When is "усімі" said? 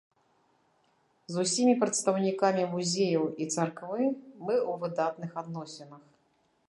1.43-1.73